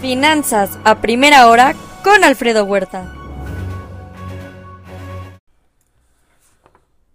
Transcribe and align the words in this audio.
Finanzas 0.00 0.78
a 0.84 1.00
primera 1.00 1.48
hora 1.48 1.74
con 2.04 2.22
Alfredo 2.22 2.64
Huerta. 2.64 3.10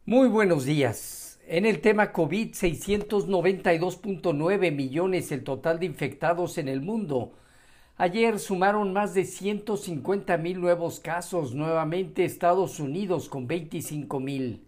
Muy 0.03 0.27
buenos 0.27 0.65
días. 0.65 1.39
En 1.47 1.67
el 1.67 1.79
tema 1.79 2.11
COVID, 2.11 2.55
692.9 2.55 4.71
millones 4.71 5.31
el 5.31 5.43
total 5.43 5.79
de 5.79 5.85
infectados 5.85 6.57
en 6.57 6.67
el 6.67 6.81
mundo. 6.81 7.33
Ayer 7.97 8.39
sumaron 8.39 8.93
más 8.93 9.13
de 9.13 9.25
150 9.25 10.37
mil 10.37 10.59
nuevos 10.59 10.99
casos, 10.99 11.53
nuevamente 11.53 12.25
Estados 12.25 12.79
Unidos 12.79 13.29
con 13.29 13.45
25 13.45 14.19
mil. 14.19 14.65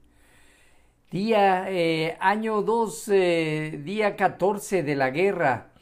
Día, 1.09 1.65
eh, 1.69 2.15
año 2.19 2.61
2, 2.61 3.09
eh, 3.09 3.81
día 3.83 4.15
14 4.15 4.83
de 4.83 4.95
la 4.95 5.09
guerra. 5.09 5.72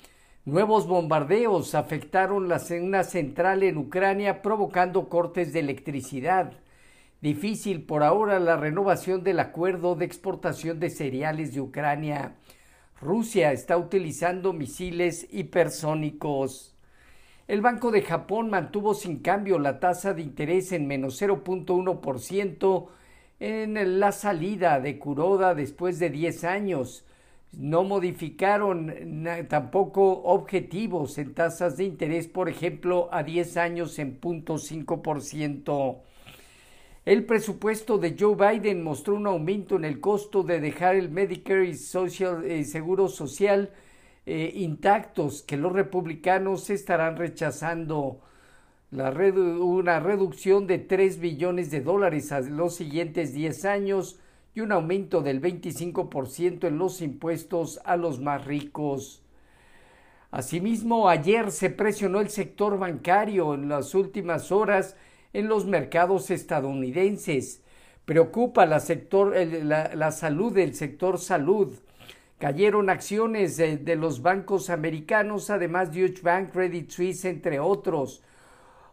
Nuevos 0.43 0.87
bombardeos 0.87 1.75
afectaron 1.75 2.49
la, 2.49 2.59
una 2.81 3.03
central 3.03 3.61
en 3.61 3.77
Ucrania 3.77 4.41
provocando 4.41 5.07
cortes 5.07 5.53
de 5.53 5.59
electricidad. 5.59 6.53
Difícil 7.21 7.83
por 7.83 8.01
ahora 8.01 8.39
la 8.39 8.57
renovación 8.57 9.23
del 9.23 9.39
acuerdo 9.39 9.93
de 9.93 10.05
exportación 10.05 10.79
de 10.79 10.89
cereales 10.89 11.53
de 11.53 11.61
Ucrania. 11.61 12.37
Rusia 12.99 13.51
está 13.51 13.77
utilizando 13.77 14.51
misiles 14.51 15.27
hipersónicos. 15.29 16.75
El 17.47 17.61
Banco 17.61 17.91
de 17.91 18.01
Japón 18.01 18.49
mantuvo 18.49 18.95
sin 18.95 19.19
cambio 19.19 19.59
la 19.59 19.79
tasa 19.79 20.15
de 20.15 20.23
interés 20.23 20.71
en 20.71 20.87
menos 20.87 21.21
0.1% 21.21 22.87
en 23.39 23.99
la 23.99 24.11
salida 24.11 24.79
de 24.79 24.97
Kuroda 24.97 25.53
después 25.53 25.99
de 25.99 26.09
10 26.09 26.43
años 26.45 27.05
no 27.53 27.83
modificaron 27.83 28.93
tampoco 29.49 30.23
objetivos 30.23 31.17
en 31.17 31.33
tasas 31.33 31.77
de 31.77 31.83
interés, 31.83 32.27
por 32.27 32.47
ejemplo, 32.49 33.09
a 33.11 33.23
10 33.23 33.57
años 33.57 33.99
en 33.99 34.19
0.5%. 34.19 35.97
El 37.03 37.25
presupuesto 37.25 37.97
de 37.97 38.15
Joe 38.17 38.35
Biden 38.35 38.83
mostró 38.83 39.15
un 39.15 39.27
aumento 39.27 39.75
en 39.75 39.85
el 39.85 39.99
costo 39.99 40.43
de 40.43 40.59
dejar 40.59 40.95
el 40.95 41.09
Medicare 41.09 41.67
y 41.67 41.73
Social, 41.73 42.45
eh, 42.45 42.63
Seguro 42.63 43.07
Social 43.07 43.71
eh, 44.27 44.51
intactos 44.55 45.41
que 45.41 45.57
los 45.57 45.73
republicanos 45.73 46.69
estarán 46.69 47.17
rechazando 47.17 48.21
la 48.91 49.09
una 49.09 49.99
reducción 49.99 50.67
de 50.67 50.77
3 50.77 51.19
billones 51.19 51.71
de 51.71 51.81
dólares 51.81 52.31
a 52.31 52.41
los 52.41 52.75
siguientes 52.75 53.33
10 53.33 53.65
años 53.65 54.19
y 54.53 54.59
un 54.59 54.71
aumento 54.71 55.21
del 55.21 55.41
25% 55.41 56.67
en 56.67 56.77
los 56.77 57.01
impuestos 57.01 57.79
a 57.85 57.95
los 57.95 58.19
más 58.19 58.45
ricos. 58.45 59.23
Asimismo, 60.29 61.09
ayer 61.09 61.51
se 61.51 61.69
presionó 61.69 62.19
el 62.19 62.29
sector 62.29 62.77
bancario 62.77 63.53
en 63.53 63.69
las 63.69 63.95
últimas 63.95 64.51
horas 64.51 64.95
en 65.33 65.47
los 65.47 65.65
mercados 65.65 66.31
estadounidenses. 66.31 67.63
Preocupa 68.05 68.65
la, 68.65 68.79
salud 68.79 70.53
del 70.53 70.73
sector 70.73 71.19
salud. 71.19 71.73
Cayeron 72.39 72.89
acciones 72.89 73.55
de, 73.57 73.77
de, 73.77 73.95
los 73.95 74.21
bancos 74.21 74.69
americanos, 74.69 75.49
además 75.49 75.93
de 75.93 76.01
Deutsche 76.01 76.23
Bank, 76.23 76.51
Credit 76.51 76.89
Suisse, 76.89 77.25
entre 77.25 77.59
otros. 77.59 78.23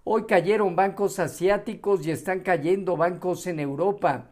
Hoy 0.04 0.24
cayeron 0.26 0.76
bancos 0.76 1.18
asiáticos 1.18 2.06
y 2.06 2.10
están 2.10 2.40
cayendo 2.40 2.96
bancos 2.96 3.46
en 3.46 3.60
Europa 3.60 4.28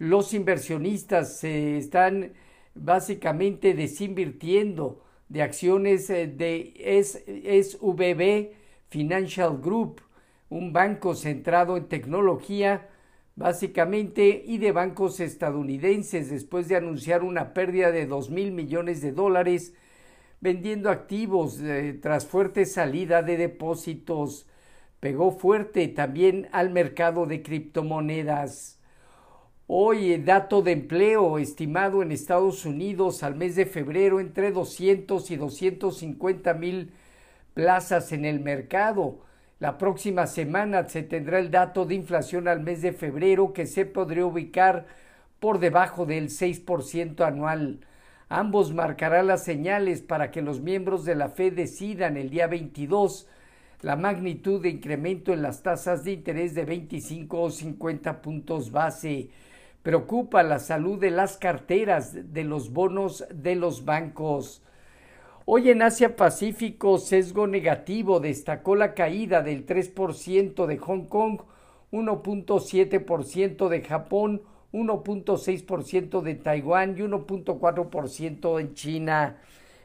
los 0.00 0.32
inversionistas 0.32 1.36
se 1.36 1.76
están 1.76 2.32
básicamente 2.74 3.74
desinvirtiendo 3.74 5.04
de 5.28 5.42
acciones 5.42 6.08
eh, 6.08 6.26
de 6.26 6.72
SVB 7.04 8.56
Financial 8.88 9.58
Group, 9.58 10.00
un 10.48 10.72
banco 10.72 11.14
centrado 11.14 11.76
en 11.76 11.86
tecnología, 11.86 12.88
básicamente, 13.36 14.42
y 14.46 14.56
de 14.56 14.72
bancos 14.72 15.20
estadounidenses, 15.20 16.30
después 16.30 16.66
de 16.66 16.76
anunciar 16.76 17.22
una 17.22 17.52
pérdida 17.52 17.92
de 17.92 18.06
dos 18.06 18.30
mil 18.30 18.52
millones 18.52 19.02
de 19.02 19.12
dólares 19.12 19.74
vendiendo 20.40 20.88
activos 20.88 21.60
eh, 21.60 21.92
tras 22.00 22.26
fuerte 22.26 22.64
salida 22.64 23.22
de 23.22 23.36
depósitos. 23.36 24.48
Pegó 24.98 25.30
fuerte 25.30 25.88
también 25.88 26.48
al 26.52 26.70
mercado 26.70 27.26
de 27.26 27.42
criptomonedas. 27.42 28.79
Hoy 29.72 30.12
el 30.12 30.24
dato 30.24 30.62
de 30.62 30.72
empleo 30.72 31.38
estimado 31.38 32.02
en 32.02 32.10
Estados 32.10 32.66
Unidos 32.66 33.22
al 33.22 33.36
mes 33.36 33.54
de 33.54 33.66
febrero 33.66 34.18
entre 34.18 34.50
200 34.50 35.30
y 35.30 35.36
250 35.36 36.54
mil 36.54 36.90
plazas 37.54 38.10
en 38.10 38.24
el 38.24 38.40
mercado. 38.40 39.20
La 39.60 39.78
próxima 39.78 40.26
semana 40.26 40.88
se 40.88 41.04
tendrá 41.04 41.38
el 41.38 41.52
dato 41.52 41.84
de 41.84 41.94
inflación 41.94 42.48
al 42.48 42.58
mes 42.64 42.82
de 42.82 42.92
febrero 42.92 43.52
que 43.52 43.66
se 43.66 43.86
podría 43.86 44.26
ubicar 44.26 44.86
por 45.38 45.60
debajo 45.60 46.04
del 46.04 46.30
6% 46.30 47.24
anual. 47.24 47.78
Ambos 48.28 48.74
marcarán 48.74 49.28
las 49.28 49.44
señales 49.44 50.02
para 50.02 50.32
que 50.32 50.42
los 50.42 50.58
miembros 50.58 51.04
de 51.04 51.14
la 51.14 51.28
Fed 51.28 51.52
decidan 51.52 52.16
el 52.16 52.30
día 52.30 52.48
22 52.48 53.28
la 53.82 53.94
magnitud 53.94 54.60
de 54.60 54.70
incremento 54.70 55.32
en 55.32 55.42
las 55.42 55.62
tasas 55.62 56.02
de 56.02 56.10
interés 56.10 56.56
de 56.56 56.64
25 56.64 57.40
o 57.40 57.50
50 57.52 58.20
puntos 58.20 58.72
base. 58.72 59.30
Preocupa 59.82 60.42
la 60.42 60.58
salud 60.58 60.98
de 60.98 61.10
las 61.10 61.38
carteras 61.38 62.34
de 62.34 62.44
los 62.44 62.70
bonos 62.70 63.24
de 63.32 63.54
los 63.54 63.86
bancos. 63.86 64.62
Hoy 65.46 65.70
en 65.70 65.80
Asia 65.80 66.16
Pacífico, 66.16 66.98
sesgo 66.98 67.46
negativo 67.46 68.20
destacó 68.20 68.76
la 68.76 68.92
caída 68.92 69.40
del 69.40 69.64
3% 69.64 70.66
de 70.66 70.76
Hong 70.76 71.06
Kong, 71.06 71.40
1.7% 71.92 73.68
de 73.68 73.80
Japón, 73.80 74.42
1.6% 74.72 76.20
de 76.20 76.34
Taiwán 76.34 76.98
y 76.98 77.00
1.4% 77.00 78.60
en 78.60 78.74
China. 78.74 79.38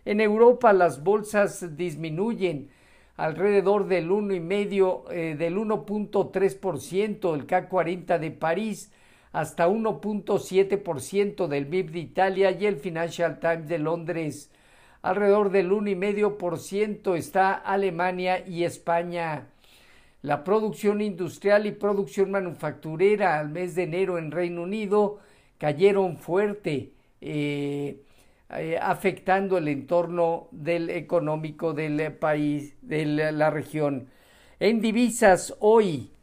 En 0.04 0.20
Europa 0.20 0.74
las 0.74 1.04
bolsas 1.06 1.78
disminuyen 1.78 2.70
alrededor 3.16 3.88
del 3.88 4.10
1,5 4.10 5.04
eh, 5.10 5.36
del 5.38 5.56
1.3%, 5.56 7.34
el 7.34 7.48
K40 7.48 8.20
de 8.20 8.32
París 8.32 8.92
hasta 9.36 9.68
1.7% 9.68 11.48
del 11.48 11.68
PIB 11.68 11.92
de 11.92 12.00
Italia 12.00 12.52
y 12.52 12.66
el 12.68 12.78
Financial 12.78 13.38
Times 13.42 13.68
de 13.68 13.80
Londres. 13.80 14.50
Alrededor 15.02 15.52
del 15.52 15.72
1,5% 15.72 17.18
está 17.18 17.52
Alemania 17.52 18.48
y 18.48 18.64
España. 18.64 19.50
La 20.22 20.46
producción 20.46 21.02
industrial 21.02 21.66
y 21.66 21.74
producción 21.74 22.32
manufacturera 22.32 23.38
al 23.38 23.50
mes 23.50 23.76
de 23.76 23.84
enero 23.84 24.18
en 24.18 24.32
Reino 24.32 24.64
Unido 24.64 25.20
cayeron 25.58 26.16
fuerte, 26.16 26.94
eh, 27.20 28.04
eh, 28.52 28.80
afectando 28.82 29.58
el 29.58 29.68
entorno 29.68 30.48
del 30.52 30.90
económico 30.90 31.74
del 31.74 32.14
país, 32.14 32.78
de 32.82 33.06
la 33.34 33.50
región. 33.50 34.08
En 34.62 34.80
divisas, 34.80 35.58
hoy 35.60 36.15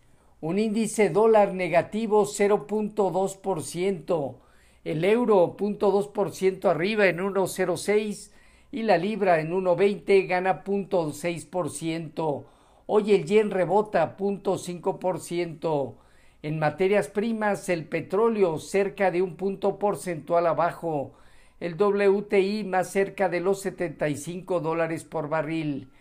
un 0.42 0.58
índice 0.58 1.08
dólar 1.08 1.54
negativo 1.54 2.26
0.2%, 2.26 4.34
el 4.82 5.04
euro 5.04 5.56
0.2% 5.56 6.69
arriba 6.69 7.06
en 7.06 7.19
1.06 7.19 8.32
y 8.72 8.82
la 8.82 8.98
libra 8.98 9.38
en 9.38 9.53
1.20 9.53 10.26
gana 10.26 10.64
0.6%. 10.64 12.44
Hoy 12.86 13.12
el 13.12 13.25
yen 13.25 13.53
rebota 13.53 14.16
0.5%. 14.16 15.94
En 16.42 16.59
materias 16.59 17.06
primas, 17.06 17.69
el 17.69 17.86
petróleo 17.86 18.59
cerca 18.59 19.12
de 19.12 19.22
un 19.22 19.36
punto 19.36 19.78
porcentual 19.78 20.48
abajo, 20.48 21.12
el 21.60 21.80
WTI 21.80 22.64
más 22.64 22.91
cerca 22.91 23.28
de 23.28 23.38
los 23.38 23.60
75 23.60 24.59
dólares 24.59 25.04
por 25.04 25.28
barril. 25.28 25.91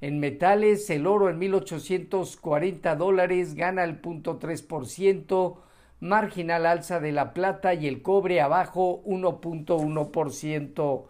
En 0.00 0.18
metales, 0.18 0.88
el 0.88 1.06
oro 1.06 1.28
en 1.28 1.38
1840 1.38 2.96
dólares 2.96 3.54
gana 3.54 3.84
el 3.84 3.98
punto 3.98 4.38
ciento, 4.84 5.62
marginal 6.00 6.64
alza 6.64 7.00
de 7.00 7.12
la 7.12 7.34
plata 7.34 7.74
y 7.74 7.86
el 7.86 8.00
cobre 8.00 8.40
abajo 8.40 9.02
1.1%. 9.04 11.04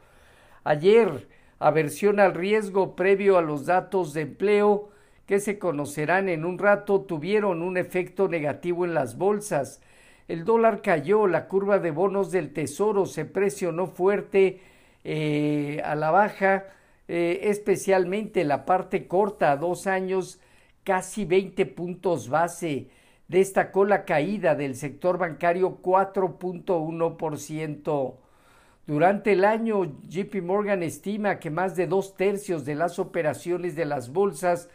Ayer, 0.65 1.29
aversión 1.61 2.19
al 2.19 2.35
riesgo 2.35 2.97
previo 2.97 3.39
a 3.39 3.43
los 3.43 3.67
datos 3.67 4.13
de 4.13 4.23
empleo 4.23 4.89
que 5.27 5.39
se 5.39 5.61
conocerán 5.61 6.29
en 6.29 6.45
un 6.45 6.59
rato 6.59 7.03
tuvieron 7.03 7.63
un 7.63 7.77
efecto 7.77 8.27
negativo 8.27 8.85
en 8.85 8.95
las 8.95 9.17
bolsas. 9.17 9.81
El 10.27 10.45
dólar 10.45 10.83
cayó, 10.83 11.29
la 11.29 11.47
curva 11.47 11.79
de 11.79 11.93
bonos 11.93 12.33
del 12.33 12.53
tesoro 12.53 13.07
se 13.07 13.25
presionó 13.25 13.87
fuerte 13.87 14.61
eh, 15.05 15.81
a 15.85 15.95
la 15.95 16.11
baja, 16.11 16.65
eh, 17.13 17.51
especialmente 17.51 18.45
la 18.45 18.65
parte 18.65 19.09
corta 19.09 19.57
dos 19.57 19.89
años, 19.89 20.39
casi 20.85 21.25
20 21.25 21.67
puntos 21.67 22.29
base. 22.29 22.87
Destacó 23.27 23.85
la 23.85 24.05
caída 24.05 24.55
del 24.55 24.77
sector 24.77 25.19
bancario 25.19 25.83
4.1%. 25.83 28.15
Durante 28.87 29.33
el 29.33 29.45
año, 29.45 29.87
JP 30.09 30.37
Morgan 30.45 30.85
estima 30.85 31.41
que 31.41 31.51
más 31.51 31.75
de 31.75 31.89
dos 31.89 32.15
tercios 32.15 32.65
de 32.65 32.77
las 32.77 33.01
operaciones 33.01 33.75
de 33.75 33.87
las 33.87 34.13
bolsas 34.13 34.69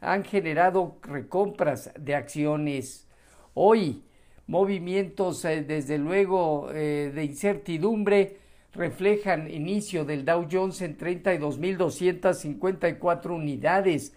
han 0.00 0.24
generado 0.24 0.96
recompras 1.02 1.92
de 2.00 2.14
acciones. 2.14 3.06
Hoy, 3.52 4.04
movimientos 4.46 5.44
eh, 5.44 5.62
desde 5.62 5.98
luego 5.98 6.70
eh, 6.72 7.12
de 7.14 7.24
incertidumbre 7.24 8.38
reflejan 8.74 9.50
inicio 9.50 10.04
del 10.04 10.24
Dow 10.24 10.46
Jones 10.50 10.80
en 10.82 10.98
32.254 10.98 13.30
unidades. 13.30 14.12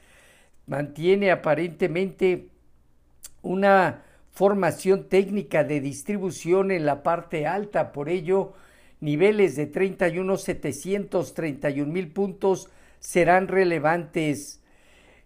Mantiene 0.65 1.29
aparentemente 1.31 2.47
una 3.41 4.03
formación 4.31 5.09
técnica 5.09 5.63
de 5.63 5.81
distribución 5.81 6.71
en 6.71 6.85
la 6.85 7.03
parte 7.03 7.45
alta, 7.47 7.91
por 7.91 8.09
ello 8.09 8.53
niveles 8.99 9.55
de 9.55 9.71
31.731 9.71 11.85
mil 11.85 12.07
puntos 12.09 12.67
serán 12.99 13.47
relevantes. 13.47 14.59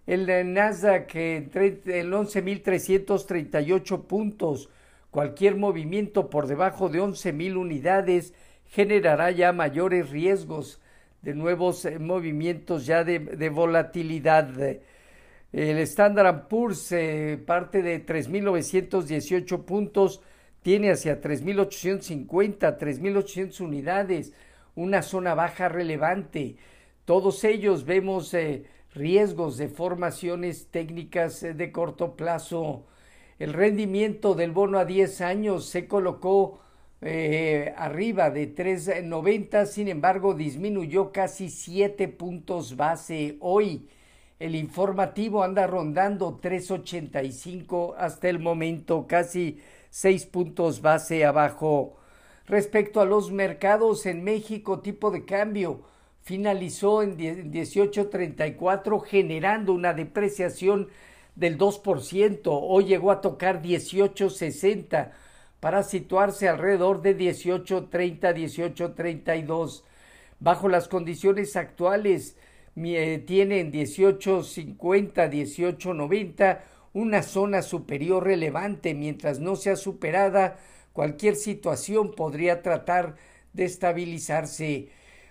El 0.08 0.54
Nasdaq 0.54 1.16
entre 1.16 1.80
el 1.86 2.12
11.338 2.12 4.04
puntos, 4.04 4.70
cualquier 5.10 5.56
movimiento 5.56 6.30
por 6.30 6.48
debajo 6.48 6.90
de 6.90 7.02
11.000 7.02 7.56
unidades 7.56 8.34
generará 8.72 9.32
ya 9.32 9.52
mayores 9.52 10.10
riesgos 10.10 10.80
de 11.22 11.36
nuevos 11.36 11.86
eh, 11.86 12.00
movimientos 12.00 12.86
ya 12.86 13.04
de, 13.04 13.50
volatilidad. 13.50 14.50
El 15.52 15.78
Standard 15.80 16.48
Poor's 16.48 16.92
eh, 16.94 17.38
parte 17.46 17.82
de 17.84 18.06
3.918 18.06 19.66
puntos, 19.66 20.22
tiene 20.64 20.92
hacia 20.92 21.20
3.850, 21.20 22.78
3.800 22.78 23.60
unidades, 23.60 24.34
una 24.76 25.02
zona 25.02 25.36
baja 25.36 25.68
relevante. 25.68 26.56
Todos 27.04 27.44
ellos 27.44 27.84
vemos 27.84 28.34
eh, 28.34 28.64
riesgos 28.94 29.58
de 29.58 29.68
formaciones 29.68 30.68
técnicas 30.72 31.42
de 31.42 31.72
corto 31.74 32.16
plazo. 32.16 32.86
El 33.38 33.52
rendimiento 33.54 34.34
del 34.34 34.52
bono 34.52 34.80
a 34.80 34.86
10 34.86 35.22
años 35.22 35.66
se 35.66 35.88
colocó 35.88 36.62
arriba 37.02 38.30
de 38.30 38.56
3.90, 38.56 39.66
sin 39.66 39.88
embargo 39.88 40.34
disminuyó 40.34 41.12
casi 41.12 41.50
7 41.50 42.08
puntos 42.10 42.76
base 42.76 43.38
hoy 43.40 43.88
el 44.42 44.56
informativo 44.56 45.44
anda 45.44 45.68
rondando 45.68 46.42
3.85 46.42 47.94
hasta 47.96 48.28
el 48.28 48.40
momento, 48.40 49.06
casi 49.08 49.60
6 49.92 50.26
puntos 50.26 50.82
base 50.82 51.26
abajo. 51.26 51.98
Respecto 52.48 53.02
a 53.02 53.06
los 53.06 53.32
mercados 53.32 54.08
en 54.08 54.24
México, 54.24 54.80
tipo 54.80 55.12
de 55.12 55.26
cambio 55.26 55.84
finalizó 56.24 57.04
en 57.04 57.18
18.34 57.20 59.04
generando 59.04 59.74
una 59.74 59.94
depreciación 59.94 60.90
del 61.36 61.60
2%. 61.60 62.42
Hoy 62.46 62.86
llegó 62.86 63.12
a 63.12 63.22
tocar 63.22 63.62
18.60 63.62 65.12
para 65.62 65.84
situarse 65.84 66.50
alrededor 66.50 67.02
de 67.02 67.18
18.30, 67.18 68.34
18.32. 68.34 69.84
Bajo 70.40 70.68
las 70.68 70.90
condiciones 70.90 71.56
actuales, 71.56 72.36
tiene 72.74 73.60
en 73.60 73.72
1850, 73.72 75.28
1890 75.28 76.64
una 76.94 77.22
zona 77.22 77.62
superior 77.62 78.26
relevante. 78.26 78.96
Mientras 78.96 79.40
no 79.40 79.56
sea 79.56 79.76
superada, 79.76 80.58
cualquier 80.94 81.36
situación 81.36 82.16
podría 82.16 82.64
tratar 82.64 83.16
de 83.54 83.66
estabilizarse. 83.66 84.90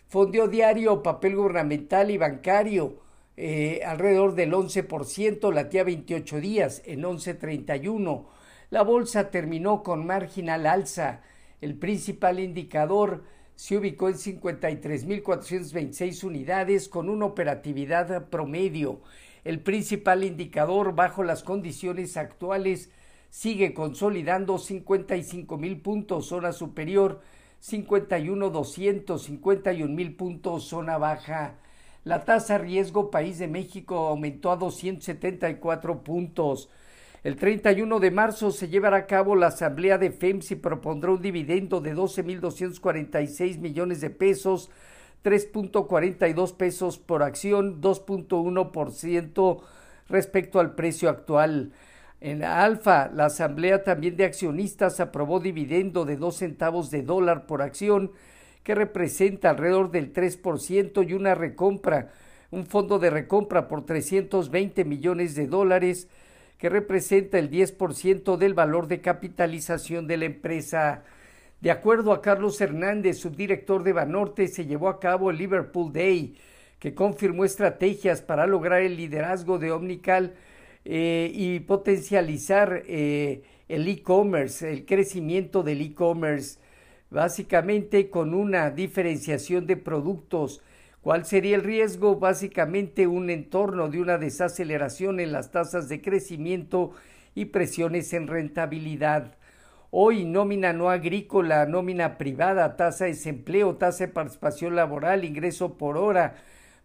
Fondeo 0.09 0.47
diario, 0.47 1.03
papel 1.03 1.35
gubernamental 1.37 2.11
y 2.11 2.19
bancario, 2.19 3.01
eh, 3.37 3.81
alrededor 3.85 4.37
del 4.37 4.53
11%, 4.53 5.53
latía 5.53 5.83
28 5.83 6.41
días 6.41 6.83
en 6.85 7.03
11.31. 7.03 8.27
La 8.71 8.83
bolsa 8.83 9.31
terminó 9.31 9.83
con 9.83 10.07
marginal 10.07 10.65
alza. 10.65 11.21
El 11.61 11.75
principal 11.75 12.39
indicador 12.39 13.25
se 13.57 13.77
ubicó 13.77 14.09
en 14.09 14.15
53.426 14.15 16.23
unidades 16.23 16.89
con 16.89 17.09
una 17.09 17.27
operatividad 17.27 18.29
promedio. 18.29 19.01
El 19.43 19.59
principal 19.61 20.23
indicador 20.23 20.95
bajo 20.95 21.25
las 21.25 21.43
condiciones 21.43 22.17
actuales 22.17 22.93
sigue 23.29 23.75
consolidando 23.75 24.55
55.000 24.55 25.83
puntos 25.83 26.27
zona 26.27 26.53
superior, 26.53 27.23
51.251 27.61 29.89
mil 29.89 30.15
puntos 30.15 30.69
zona 30.69 30.97
baja. 30.97 31.57
La 32.05 32.25
tasa 32.25 32.57
riesgo 32.57 33.11
país 33.11 33.39
de 33.39 33.49
México 33.49 34.07
aumentó 34.07 34.53
a 34.53 34.57
274 34.57 36.05
puntos. 36.05 36.71
El 37.23 37.37
31 37.37 38.01
de 38.01 38.11
marzo 38.11 38.51
se 38.51 38.69
llevará 38.69 38.97
a 38.97 39.07
cabo 39.07 39.37
la 39.37 39.49
asamblea 39.49 39.99
de 39.99 40.11
FEMS 40.11 40.53
y 40.53 40.57
propondrá 40.57 41.11
un 41.11 41.21
dividendo 41.21 41.83
de 41.83 41.95
12.246 41.95 43.59
millones 43.59 44.01
de 44.01 44.09
pesos, 44.09 44.71
3.42 45.23 46.57
pesos 46.57 46.97
por 46.97 47.23
acción, 47.23 47.83
2.1% 47.83 49.61
respecto 50.09 50.61
al 50.61 50.75
precio 50.75 51.11
actual. 51.11 51.73
En 52.23 52.43
Alfa, 52.43 53.11
la 53.13 53.27
asamblea 53.27 53.85
también 53.85 54.17
de 54.17 54.25
accionistas 54.25 54.99
aprobó 54.99 55.41
dividendo 55.41 56.07
de 56.07 56.17
2 56.17 56.35
centavos 56.35 56.91
de 56.91 57.03
dólar 57.03 57.45
por 57.45 57.61
acción, 57.61 58.13
que 58.63 58.75
representa 58.75 59.51
alrededor 59.51 59.91
del 59.91 60.15
3% 60.15 61.07
y 61.07 61.13
una 61.13 61.35
recompra, 61.35 62.13
un 62.51 62.65
fondo 62.65 62.99
de 62.99 63.11
recompra 63.11 63.69
por 63.69 63.85
320 63.85 64.87
millones 64.87 65.35
de 65.35 65.47
dólares 65.47 66.09
que 66.61 66.69
representa 66.69 67.39
el 67.39 67.51
10% 67.51 68.37
del 68.37 68.53
valor 68.53 68.87
de 68.87 69.01
capitalización 69.01 70.07
de 70.07 70.19
la 70.19 70.27
empresa. 70.27 71.05
De 71.63 71.71
acuerdo 71.71 72.13
a 72.13 72.21
Carlos 72.21 72.61
Hernández, 72.61 73.19
subdirector 73.19 73.83
de 73.83 73.95
Banorte, 73.95 74.47
se 74.47 74.67
llevó 74.67 74.91
a 74.91 75.01
cabo 75.01 75.31
el 75.31 75.39
Liverpool 75.39 75.91
Day, 75.91 76.37
que 76.79 76.95
confirmó 76.95 77.47
estrategias 77.47 78.21
para 78.21 78.47
lograr 78.47 78.83
el 78.83 78.99
liderazgo 78.99 79.59
de 79.59 79.73
Omnical 79.73 80.35
eh, 80.85 81.31
y 81.35 81.61
potencializar 81.61 82.83
eh, 82.87 83.43
el 83.69 83.89
e-commerce, 83.89 84.71
el 84.71 84.85
crecimiento 84.85 85.63
del 85.63 85.81
e-commerce, 85.81 86.59
básicamente 87.09 88.11
con 88.11 88.35
una 88.35 88.71
diferenciación 88.71 89.67
de 89.67 89.79
productos 89.79 90.61
¿Cuál 91.03 91.25
sería 91.25 91.57
el 91.57 91.63
riesgo? 91.63 92.17
Básicamente 92.17 93.07
un 93.07 93.31
entorno 93.31 93.89
de 93.89 94.03
una 94.03 94.19
desaceleración 94.19 95.19
en 95.19 95.33
las 95.33 95.51
tasas 95.51 95.89
de 95.89 96.03
crecimiento 96.03 96.93
y 97.35 97.47
presiones 97.47 98.13
en 98.13 98.27
rentabilidad. 98.27 99.37
Hoy 99.91 100.27
nómina 100.27 100.75
no 100.75 100.91
agrícola, 100.91 101.65
nómina 101.65 102.19
privada, 102.19 102.77
tasa 102.77 103.07
de 103.07 103.13
desempleo, 103.13 103.77
tasa 103.77 104.07
de 104.07 104.13
participación 104.13 104.77
laboral, 104.77 105.25
ingreso 105.25 105.79
por 105.79 105.97
hora, 105.97 106.35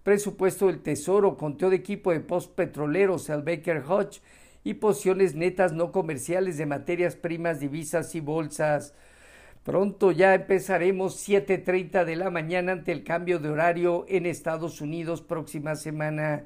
presupuesto 0.03 0.67
del 0.67 0.81
Tesoro, 0.81 1.35
conteo 1.35 1.69
de 1.69 1.75
equipo 1.75 2.11
de 2.11 2.21
postpetroleros, 2.21 3.29
el 3.29 3.41
Baker 3.41 3.83
Hodge 3.85 4.21
y 4.63 4.75
posiciones 4.75 5.35
netas 5.35 5.73
no 5.73 5.91
comerciales 5.91 6.57
de 6.57 6.65
materias 6.65 7.17
primas, 7.17 7.59
divisas 7.59 8.15
y 8.15 8.21
bolsas. 8.21 8.93
Pronto 9.65 10.11
ya 10.11 10.35
empezaremos 10.35 11.27
7.30 11.27 12.05
de 12.05 12.15
la 12.15 12.29
mañana 12.29 12.73
ante 12.73 12.91
el 12.91 13.03
cambio 13.03 13.39
de 13.39 13.49
horario 13.49 14.05
en 14.07 14.27
Estados 14.27 14.79
Unidos 14.79 15.23
próxima 15.23 15.75
semana. 15.75 16.43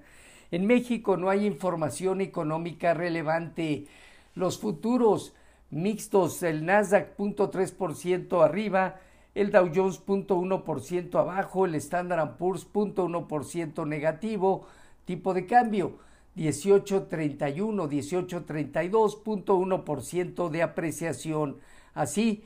En 0.51 0.65
México 0.65 1.17
no 1.17 1.29
hay 1.29 1.45
información 1.45 2.21
económica 2.21 2.93
relevante. 2.93 3.87
Los 4.35 4.57
futuros 4.57 5.33
mixtos, 5.69 6.41
el 6.43 6.65
Nasdaq 6.65 7.17
0.3% 7.17 8.41
arriba, 8.41 9.01
el 9.35 9.51
Dow 9.51 9.69
Jones 9.75 10.01
0.1% 10.01 11.19
abajo, 11.19 11.65
el 11.65 11.75
Standard 11.75 12.37
Poor's 12.37 12.65
0.1% 12.71 13.85
negativo, 13.85 14.65
tipo 15.03 15.33
de 15.33 15.45
cambio 15.45 15.97
18.31, 16.37 17.89
18.32.1% 17.89 20.49
de 20.49 20.63
apreciación. 20.63 21.57
Así, 21.93 22.45